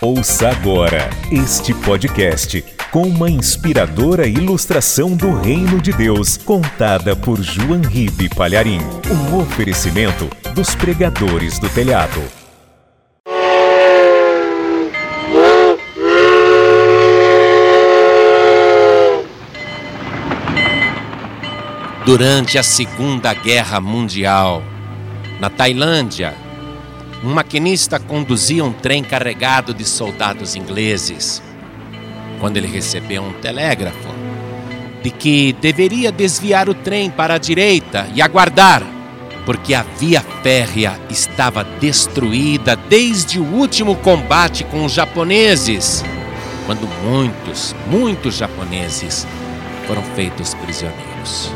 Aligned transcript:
Ouça 0.00 0.50
agora 0.50 1.08
este 1.30 1.72
podcast 1.72 2.62
com 2.90 3.02
uma 3.02 3.30
inspiradora 3.30 4.26
ilustração 4.26 5.16
do 5.16 5.34
Reino 5.40 5.80
de 5.80 5.92
Deus, 5.92 6.36
contada 6.36 7.16
por 7.16 7.40
João 7.40 7.80
Ribe 7.80 8.28
Palharim. 8.28 8.80
Um 9.10 9.38
oferecimento 9.38 10.28
dos 10.54 10.74
pregadores 10.74 11.58
do 11.58 11.68
telhado. 11.68 12.22
Durante 22.04 22.58
a 22.58 22.62
Segunda 22.62 23.32
Guerra 23.32 23.80
Mundial, 23.80 24.62
na 25.40 25.48
Tailândia, 25.48 26.43
um 27.24 27.32
maquinista 27.32 27.98
conduzia 27.98 28.62
um 28.62 28.72
trem 28.72 29.02
carregado 29.02 29.72
de 29.72 29.84
soldados 29.84 30.54
ingleses. 30.54 31.42
Quando 32.38 32.58
ele 32.58 32.66
recebeu 32.66 33.22
um 33.22 33.32
telégrafo 33.32 34.12
de 35.02 35.10
que 35.10 35.54
deveria 35.54 36.12
desviar 36.12 36.68
o 36.68 36.74
trem 36.74 37.10
para 37.10 37.34
a 37.34 37.38
direita 37.38 38.06
e 38.14 38.20
aguardar, 38.20 38.82
porque 39.46 39.74
a 39.74 39.82
via 39.82 40.20
férrea 40.42 41.00
estava 41.08 41.64
destruída 41.64 42.76
desde 42.76 43.38
o 43.38 43.44
último 43.44 43.96
combate 43.96 44.62
com 44.64 44.84
os 44.84 44.92
japoneses, 44.92 46.04
quando 46.66 46.86
muitos, 47.02 47.74
muitos 47.86 48.36
japoneses 48.36 49.26
foram 49.86 50.02
feitos 50.14 50.52
prisioneiros. 50.54 51.50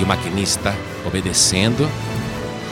E 0.00 0.02
o 0.02 0.06
maquinista, 0.06 0.74
obedecendo, 1.04 1.88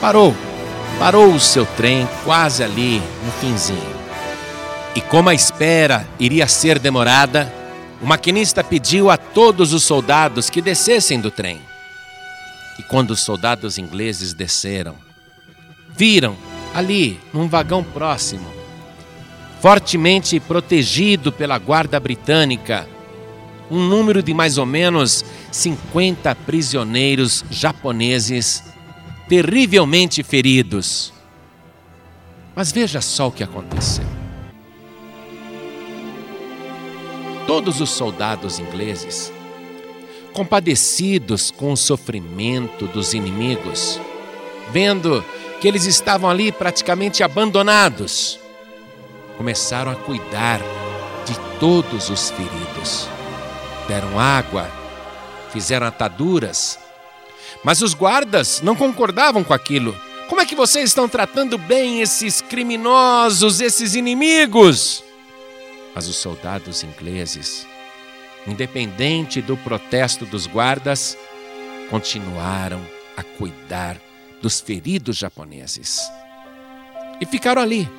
parou. 0.01 0.50
Parou 0.99 1.33
o 1.33 1.39
seu 1.39 1.65
trem 1.65 2.07
quase 2.23 2.63
ali 2.63 3.01
no 3.25 3.31
finzinho. 3.33 4.01
E 4.95 5.01
como 5.01 5.29
a 5.29 5.33
espera 5.33 6.07
iria 6.19 6.47
ser 6.47 6.77
demorada, 6.77 7.51
o 8.01 8.05
maquinista 8.05 8.63
pediu 8.63 9.09
a 9.09 9.17
todos 9.17 9.73
os 9.73 9.83
soldados 9.83 10.49
que 10.49 10.61
descessem 10.61 11.19
do 11.19 11.31
trem. 11.31 11.61
E 12.79 12.83
quando 12.83 13.11
os 13.11 13.21
soldados 13.21 13.77
ingleses 13.77 14.33
desceram, 14.33 14.95
viram 15.95 16.35
ali, 16.73 17.19
num 17.33 17.47
vagão 17.47 17.83
próximo, 17.83 18.47
fortemente 19.61 20.39
protegido 20.39 21.31
pela 21.31 21.57
guarda 21.57 21.99
britânica, 21.99 22.87
um 23.69 23.79
número 23.79 24.21
de 24.21 24.33
mais 24.33 24.57
ou 24.57 24.65
menos 24.65 25.23
50 25.51 26.33
prisioneiros 26.35 27.45
japoneses 27.49 28.63
terrivelmente 29.31 30.23
feridos. 30.23 31.13
Mas 32.53 32.69
veja 32.69 32.99
só 32.99 33.29
o 33.29 33.31
que 33.31 33.41
aconteceu. 33.41 34.03
Todos 37.47 37.79
os 37.79 37.91
soldados 37.91 38.59
ingleses, 38.59 39.31
compadecidos 40.33 41.49
com 41.49 41.71
o 41.71 41.77
sofrimento 41.77 42.87
dos 42.87 43.13
inimigos, 43.13 44.01
vendo 44.69 45.23
que 45.61 45.67
eles 45.69 45.85
estavam 45.85 46.29
ali 46.29 46.51
praticamente 46.51 47.23
abandonados, 47.23 48.37
começaram 49.37 49.93
a 49.93 49.95
cuidar 49.95 50.59
de 51.25 51.39
todos 51.57 52.09
os 52.09 52.31
feridos 52.31 53.07
deram 53.87 54.19
água, 54.19 54.69
fizeram 55.51 55.87
ataduras. 55.87 56.77
Mas 57.63 57.81
os 57.81 57.93
guardas 57.93 58.61
não 58.61 58.75
concordavam 58.75 59.43
com 59.43 59.53
aquilo. 59.53 59.95
Como 60.27 60.41
é 60.41 60.45
que 60.45 60.55
vocês 60.55 60.89
estão 60.89 61.07
tratando 61.07 61.57
bem 61.57 62.01
esses 62.01 62.41
criminosos, 62.41 63.59
esses 63.59 63.95
inimigos? 63.95 65.03
Mas 65.93 66.07
os 66.07 66.15
soldados 66.15 66.83
ingleses, 66.83 67.67
independente 68.47 69.41
do 69.41 69.57
protesto 69.57 70.25
dos 70.25 70.47
guardas, 70.47 71.17
continuaram 71.89 72.81
a 73.17 73.23
cuidar 73.23 73.97
dos 74.41 74.59
feridos 74.61 75.17
japoneses. 75.17 75.99
E 77.19 77.25
ficaram 77.25 77.61
ali. 77.61 77.89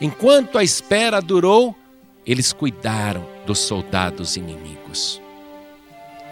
Enquanto 0.00 0.58
a 0.58 0.64
espera 0.64 1.22
durou, 1.22 1.74
eles 2.26 2.52
cuidaram 2.52 3.26
dos 3.46 3.60
soldados 3.60 4.36
inimigos 4.36 5.20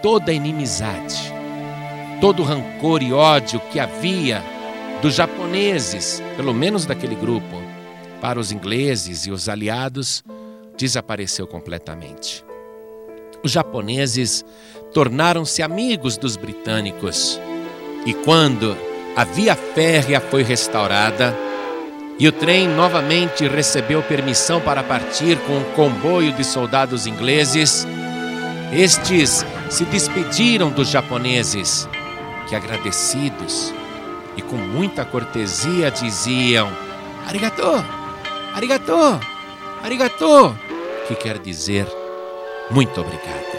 toda 0.05 0.31
inimizade, 0.31 1.33
todo 2.19 2.41
o 2.41 2.45
rancor 2.45 3.03
e 3.03 3.13
ódio 3.13 3.59
que 3.71 3.79
havia 3.79 4.43
dos 5.01 5.15
japoneses, 5.15 6.21
pelo 6.35 6.53
menos 6.53 6.85
daquele 6.85 7.15
grupo, 7.15 7.61
para 8.21 8.39
os 8.39 8.51
ingleses 8.51 9.25
e 9.25 9.31
os 9.31 9.49
aliados, 9.49 10.23
desapareceu 10.77 11.45
completamente. 11.45 12.43
Os 13.43 13.51
japoneses 13.51 14.43
tornaram-se 14.93 15.61
amigos 15.61 16.17
dos 16.17 16.35
britânicos 16.35 17.39
e 18.05 18.13
quando 18.13 18.75
a 19.15 19.23
via 19.23 19.55
férrea 19.55 20.19
foi 20.19 20.43
restaurada 20.43 21.35
e 22.17 22.27
o 22.27 22.31
trem 22.31 22.67
novamente 22.67 23.47
recebeu 23.47 24.01
permissão 24.01 24.61
para 24.61 24.81
partir 24.81 25.37
com 25.39 25.57
um 25.57 25.63
comboio 25.75 26.31
de 26.31 26.43
soldados 26.43 27.05
ingleses, 27.05 27.85
estes 28.71 29.45
se 29.69 29.83
despediram 29.85 30.69
dos 30.69 30.89
japoneses, 30.89 31.87
que 32.47 32.55
agradecidos 32.55 33.73
e 34.37 34.41
com 34.41 34.57
muita 34.57 35.05
cortesia 35.05 35.89
diziam: 35.89 36.71
Arigato, 37.27 37.83
arigato, 38.53 39.19
arigato, 39.83 40.55
que 41.07 41.15
quer 41.15 41.39
dizer 41.39 41.87
muito 42.69 42.99
obrigado. 42.99 43.55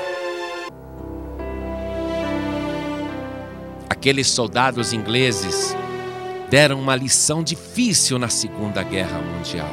Aqueles 3.89 4.29
soldados 4.29 4.93
ingleses 4.93 5.77
deram 6.51 6.81
uma 6.81 6.95
lição 6.95 7.43
difícil 7.43 8.19
na 8.19 8.29
Segunda 8.29 8.83
Guerra 8.83 9.19
Mundial. 9.19 9.71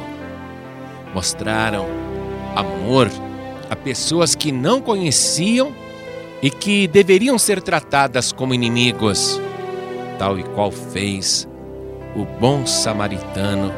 Mostraram 1.12 1.86
amor 2.54 3.08
a 3.70 3.76
pessoas 3.76 4.34
que 4.34 4.50
não 4.50 4.80
conheciam 4.80 5.72
e 6.44 6.50
que 6.50 6.86
deveriam 6.86 7.38
ser 7.38 7.62
tratadas 7.62 8.30
como 8.30 8.52
inimigos, 8.52 9.40
tal 10.18 10.38
e 10.38 10.42
qual 10.42 10.70
fez 10.70 11.48
o 12.14 12.22
bom 12.38 12.66
samaritano 12.66 13.72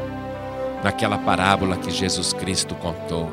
naquela 0.82 1.16
parábola 1.16 1.76
que 1.76 1.92
Jesus 1.92 2.32
Cristo 2.32 2.74
contou, 2.74 3.30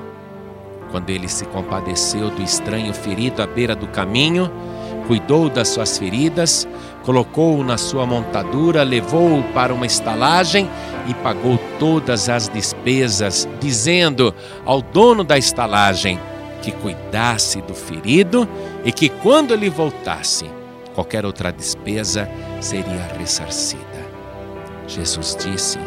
quando 0.91 1.09
ele 1.09 1.27
se 1.27 1.45
compadeceu 1.45 2.29
do 2.29 2.43
estranho 2.43 2.93
ferido 2.93 3.41
à 3.41 3.47
beira 3.47 3.75
do 3.75 3.87
caminho, 3.87 4.51
cuidou 5.07 5.49
das 5.49 5.69
suas 5.69 5.97
feridas, 5.97 6.67
colocou-o 7.03 7.63
na 7.63 7.75
sua 7.75 8.05
montadura, 8.05 8.83
levou-o 8.83 9.41
para 9.51 9.73
uma 9.73 9.87
estalagem 9.87 10.69
e 11.07 11.13
pagou 11.15 11.57
todas 11.79 12.29
as 12.29 12.47
despesas, 12.47 13.49
dizendo 13.59 14.31
ao 14.63 14.79
dono 14.79 15.23
da 15.23 15.39
estalagem: 15.39 16.19
que 16.63 16.71
cuidasse 16.71 17.61
do 17.61 17.75
ferido 17.75 18.47
e 18.85 18.91
que 18.91 19.09
quando 19.09 19.53
ele 19.53 19.69
voltasse, 19.69 20.49
qualquer 20.95 21.25
outra 21.25 21.51
despesa 21.51 22.29
seria 22.61 23.05
ressarcida. 23.19 23.83
Jesus 24.87 25.35
disse 25.35 25.77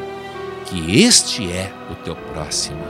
que 0.66 1.02
este 1.02 1.50
é 1.50 1.72
o 1.90 1.94
teu 1.94 2.14
próximo, 2.14 2.84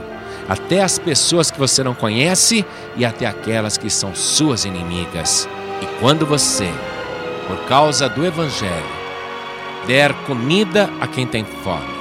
até 0.49 0.83
as 0.83 0.99
pessoas 0.99 1.49
que 1.49 1.57
você 1.57 1.81
não 1.81 1.93
conhece 1.93 2.65
e 2.97 3.05
até 3.05 3.25
aquelas 3.25 3.77
que 3.77 3.89
são 3.89 4.13
suas 4.13 4.65
inimigas. 4.65 5.47
E 5.81 5.85
quando 6.01 6.25
você, 6.25 6.69
por 7.47 7.57
causa 7.69 8.09
do 8.09 8.25
Evangelho, 8.25 8.97
der 9.85 10.13
comida 10.25 10.89
a 10.99 11.07
quem 11.07 11.25
tem 11.25 11.45
fome, 11.45 11.95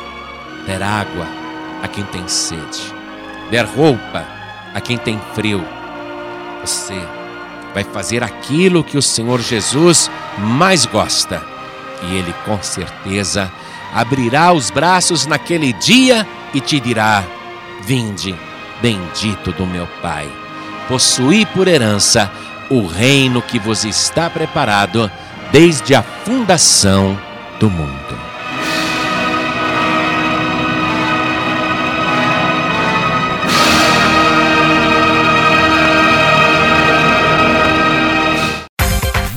der 0.66 0.82
água 0.82 1.26
a 1.80 1.86
quem 1.86 2.04
tem 2.04 2.26
sede, 2.26 2.92
der 3.50 3.64
roupa 3.64 4.35
a 4.76 4.80
quem 4.82 4.98
tem 4.98 5.18
frio, 5.34 5.64
você 6.60 7.00
vai 7.72 7.82
fazer 7.82 8.22
aquilo 8.22 8.84
que 8.84 8.98
o 8.98 9.02
Senhor 9.02 9.40
Jesus 9.40 10.10
mais 10.36 10.84
gosta. 10.84 11.42
E 12.02 12.14
Ele 12.14 12.34
com 12.44 12.62
certeza 12.62 13.50
abrirá 13.94 14.52
os 14.52 14.70
braços 14.70 15.24
naquele 15.24 15.72
dia 15.72 16.28
e 16.52 16.60
te 16.60 16.78
dirá: 16.78 17.24
Vinde, 17.86 18.36
bendito 18.82 19.50
do 19.52 19.66
meu 19.66 19.88
Pai, 20.02 20.30
possuí 20.86 21.46
por 21.46 21.68
herança 21.68 22.30
o 22.68 22.86
reino 22.86 23.40
que 23.40 23.58
vos 23.58 23.82
está 23.82 24.28
preparado 24.28 25.10
desde 25.50 25.94
a 25.94 26.02
fundação 26.02 27.18
do 27.58 27.70
mundo. 27.70 28.05